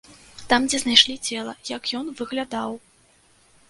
[0.53, 2.71] Там, дзе знайшлі цела, як ён выглядаў.